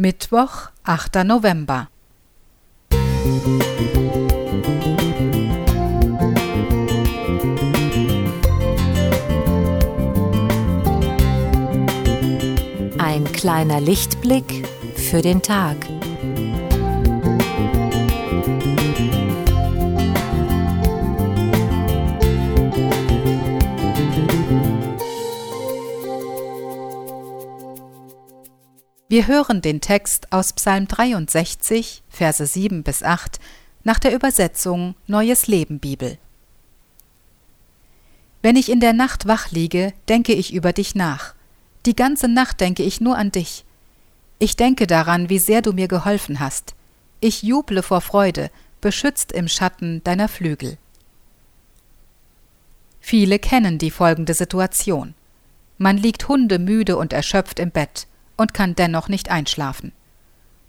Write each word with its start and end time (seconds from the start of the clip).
Mittwoch, 0.00 0.70
8. 0.84 1.24
November. 1.26 1.88
Ein 12.96 13.30
kleiner 13.34 13.82
Lichtblick 13.82 14.66
für 14.96 15.20
den 15.20 15.42
Tag. 15.42 15.76
Wir 29.10 29.26
hören 29.26 29.60
den 29.60 29.80
Text 29.80 30.32
aus 30.32 30.52
Psalm 30.52 30.86
63, 30.86 32.04
Verse 32.10 32.46
7 32.46 32.84
bis 32.84 33.02
8 33.02 33.40
nach 33.82 33.98
der 33.98 34.14
Übersetzung 34.14 34.94
Neues 35.08 35.48
Leben 35.48 35.80
Bibel. 35.80 36.16
Wenn 38.40 38.54
ich 38.54 38.70
in 38.70 38.78
der 38.78 38.92
Nacht 38.92 39.26
wach 39.26 39.50
liege, 39.50 39.92
denke 40.08 40.32
ich 40.32 40.54
über 40.54 40.72
dich 40.72 40.94
nach. 40.94 41.34
Die 41.86 41.96
ganze 41.96 42.28
Nacht 42.28 42.60
denke 42.60 42.84
ich 42.84 43.00
nur 43.00 43.18
an 43.18 43.32
dich. 43.32 43.64
Ich 44.38 44.54
denke 44.54 44.86
daran, 44.86 45.28
wie 45.28 45.40
sehr 45.40 45.60
du 45.60 45.72
mir 45.72 45.88
geholfen 45.88 46.38
hast. 46.38 46.76
Ich 47.18 47.42
juble 47.42 47.82
vor 47.82 48.02
Freude, 48.02 48.48
beschützt 48.80 49.32
im 49.32 49.48
Schatten 49.48 50.04
deiner 50.04 50.28
Flügel. 50.28 50.78
Viele 53.00 53.40
kennen 53.40 53.78
die 53.78 53.90
folgende 53.90 54.34
Situation. 54.34 55.14
Man 55.78 55.96
liegt 55.96 56.28
hundemüde 56.28 56.96
und 56.96 57.12
erschöpft 57.12 57.58
im 57.58 57.72
Bett 57.72 58.06
und 58.40 58.54
kann 58.54 58.74
dennoch 58.74 59.10
nicht 59.10 59.30
einschlafen. 59.30 59.92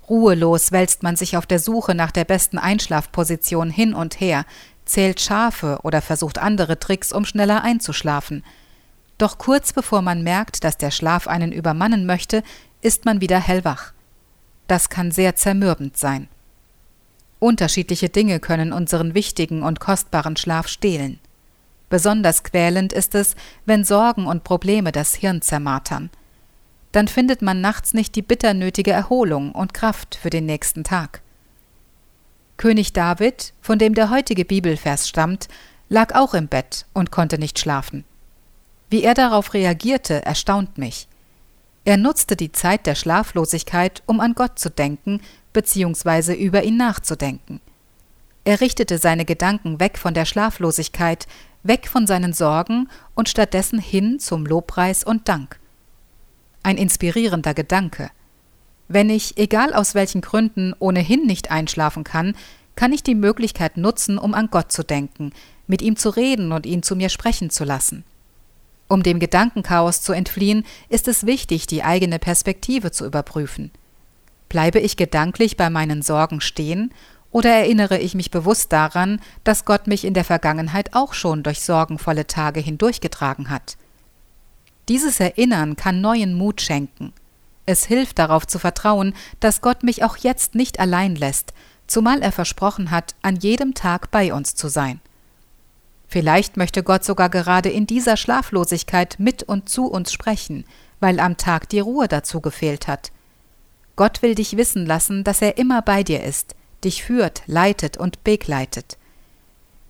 Ruhelos 0.09 0.73
wälzt 0.73 1.03
man 1.03 1.15
sich 1.15 1.37
auf 1.37 1.45
der 1.45 1.59
Suche 1.59 1.95
nach 1.95 2.11
der 2.11 2.25
besten 2.25 2.57
Einschlafposition 2.57 3.69
hin 3.69 3.93
und 3.93 4.19
her, 4.19 4.43
zählt 4.83 5.21
Schafe 5.21 5.79
oder 5.83 6.01
versucht 6.01 6.37
andere 6.37 6.79
Tricks, 6.79 7.13
um 7.13 7.23
schneller 7.23 7.63
einzuschlafen. 7.63 8.43
Doch 9.17 9.37
kurz 9.37 9.71
bevor 9.71 10.01
man 10.01 10.21
merkt, 10.21 10.65
dass 10.65 10.75
der 10.77 10.91
Schlaf 10.91 11.29
einen 11.29 11.53
übermannen 11.53 12.05
möchte, 12.05 12.43
ist 12.81 13.05
man 13.05 13.21
wieder 13.21 13.39
hellwach. 13.39 13.93
Das 14.67 14.89
kann 14.89 15.11
sehr 15.11 15.37
zermürbend 15.37 15.95
sein. 15.95 16.27
Unterschiedliche 17.39 18.09
Dinge 18.09 18.41
können 18.41 18.73
unseren 18.73 19.13
wichtigen 19.13 19.63
und 19.63 19.79
kostbaren 19.79 20.35
Schlaf 20.35 20.67
stehlen. 20.67 21.19
Besonders 21.87 22.43
quälend 22.43 22.91
ist 22.91 23.15
es, 23.15 23.35
wenn 23.65 23.85
Sorgen 23.85 24.25
und 24.25 24.43
Probleme 24.43 24.91
das 24.91 25.15
Hirn 25.15 25.41
zermartern 25.41 26.09
dann 26.91 27.07
findet 27.07 27.41
man 27.41 27.61
nachts 27.61 27.93
nicht 27.93 28.15
die 28.15 28.21
bitter 28.21 28.53
nötige 28.53 28.91
Erholung 28.91 29.53
und 29.53 29.73
Kraft 29.73 30.15
für 30.15 30.29
den 30.29 30.45
nächsten 30.45 30.83
Tag. 30.83 31.21
König 32.57 32.93
David, 32.93 33.53
von 33.61 33.79
dem 33.79 33.95
der 33.95 34.09
heutige 34.09 34.45
Bibelvers 34.45 35.07
stammt, 35.07 35.47
lag 35.89 36.13
auch 36.13 36.33
im 36.33 36.47
Bett 36.47 36.85
und 36.93 37.11
konnte 37.11 37.37
nicht 37.37 37.59
schlafen. 37.59 38.03
Wie 38.89 39.03
er 39.03 39.13
darauf 39.13 39.53
reagierte, 39.53 40.25
erstaunt 40.25 40.77
mich. 40.77 41.07
Er 41.85 41.97
nutzte 41.97 42.35
die 42.35 42.51
Zeit 42.51 42.85
der 42.85 42.95
Schlaflosigkeit, 42.95 44.03
um 44.05 44.19
an 44.19 44.35
Gott 44.35 44.59
zu 44.59 44.69
denken 44.69 45.21
bzw. 45.53 46.35
über 46.35 46.63
ihn 46.63 46.77
nachzudenken. 46.77 47.61
Er 48.43 48.61
richtete 48.61 48.97
seine 48.97 49.25
Gedanken 49.25 49.79
weg 49.79 49.97
von 49.97 50.13
der 50.13 50.25
Schlaflosigkeit, 50.25 51.27
weg 51.63 51.87
von 51.87 52.05
seinen 52.05 52.33
Sorgen 52.33 52.89
und 53.15 53.29
stattdessen 53.29 53.79
hin 53.79 54.19
zum 54.19 54.45
Lobpreis 54.45 55.03
und 55.03 55.27
Dank 55.27 55.60
ein 56.63 56.77
inspirierender 56.77 57.53
Gedanke. 57.53 58.11
Wenn 58.87 59.09
ich, 59.09 59.37
egal 59.37 59.73
aus 59.73 59.95
welchen 59.95 60.21
Gründen, 60.21 60.73
ohnehin 60.79 61.25
nicht 61.25 61.49
einschlafen 61.49 62.03
kann, 62.03 62.35
kann 62.75 62.93
ich 62.93 63.03
die 63.03 63.15
Möglichkeit 63.15 63.77
nutzen, 63.77 64.17
um 64.17 64.33
an 64.33 64.49
Gott 64.51 64.71
zu 64.71 64.83
denken, 64.83 65.31
mit 65.67 65.81
ihm 65.81 65.95
zu 65.95 66.09
reden 66.09 66.51
und 66.51 66.65
ihn 66.65 66.83
zu 66.83 66.95
mir 66.95 67.09
sprechen 67.09 67.49
zu 67.49 67.63
lassen. 67.63 68.03
Um 68.87 69.03
dem 69.03 69.19
Gedankenchaos 69.19 70.01
zu 70.01 70.11
entfliehen, 70.11 70.65
ist 70.89 71.07
es 71.07 71.25
wichtig, 71.25 71.67
die 71.67 71.83
eigene 71.83 72.19
Perspektive 72.19 72.91
zu 72.91 73.05
überprüfen. 73.05 73.71
Bleibe 74.49 74.79
ich 74.79 74.97
gedanklich 74.97 75.55
bei 75.55 75.69
meinen 75.69 76.01
Sorgen 76.01 76.41
stehen 76.41 76.93
oder 77.31 77.49
erinnere 77.51 77.97
ich 77.97 78.15
mich 78.15 78.31
bewusst 78.31 78.73
daran, 78.73 79.21
dass 79.45 79.63
Gott 79.63 79.87
mich 79.87 80.03
in 80.03 80.13
der 80.13 80.25
Vergangenheit 80.25 80.93
auch 80.93 81.13
schon 81.13 81.43
durch 81.43 81.61
sorgenvolle 81.61 82.27
Tage 82.27 82.59
hindurchgetragen 82.59 83.49
hat? 83.49 83.77
Dieses 84.91 85.21
Erinnern 85.21 85.77
kann 85.77 86.01
neuen 86.01 86.33
Mut 86.33 86.59
schenken. 86.59 87.13
Es 87.65 87.85
hilft 87.85 88.19
darauf 88.19 88.45
zu 88.45 88.59
vertrauen, 88.59 89.13
dass 89.39 89.61
Gott 89.61 89.83
mich 89.83 90.03
auch 90.03 90.17
jetzt 90.17 90.53
nicht 90.53 90.81
allein 90.81 91.15
lässt, 91.15 91.53
zumal 91.87 92.21
er 92.21 92.33
versprochen 92.33 92.91
hat, 92.91 93.15
an 93.21 93.37
jedem 93.37 93.73
Tag 93.73 94.11
bei 94.11 94.33
uns 94.33 94.53
zu 94.53 94.67
sein. 94.67 94.99
Vielleicht 96.09 96.57
möchte 96.57 96.83
Gott 96.83 97.05
sogar 97.05 97.29
gerade 97.29 97.69
in 97.69 97.87
dieser 97.87 98.17
Schlaflosigkeit 98.17 99.15
mit 99.17 99.43
und 99.43 99.69
zu 99.69 99.85
uns 99.85 100.11
sprechen, 100.11 100.65
weil 100.99 101.21
am 101.21 101.37
Tag 101.37 101.69
die 101.69 101.79
Ruhe 101.79 102.09
dazu 102.09 102.41
gefehlt 102.41 102.89
hat. 102.89 103.13
Gott 103.95 104.21
will 104.21 104.35
dich 104.35 104.57
wissen 104.57 104.85
lassen, 104.85 105.23
dass 105.23 105.41
er 105.41 105.57
immer 105.57 105.81
bei 105.81 106.03
dir 106.03 106.21
ist, 106.21 106.53
dich 106.83 107.01
führt, 107.01 107.43
leitet 107.45 107.95
und 107.95 108.25
begleitet. 108.25 108.97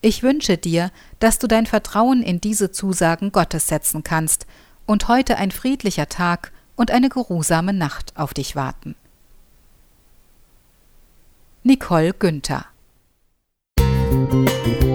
Ich 0.02 0.22
wünsche 0.22 0.60
dir, 0.60 0.92
dass 1.18 1.40
du 1.40 1.48
dein 1.48 1.66
Vertrauen 1.66 2.22
in 2.22 2.40
diese 2.40 2.70
Zusagen 2.70 3.32
Gottes 3.32 3.68
setzen 3.68 4.04
kannst 4.04 4.46
und 4.92 5.08
heute 5.08 5.38
ein 5.38 5.52
friedlicher 5.52 6.10
Tag 6.10 6.52
und 6.76 6.92
eine 6.92 7.08
geruhsame 7.08 7.72
Nacht 7.72 8.18
auf 8.18 8.34
dich 8.34 8.58
warten. 8.58 8.96
Nicole 11.64 12.12
Günther 12.14 12.66
Musik 13.80 14.91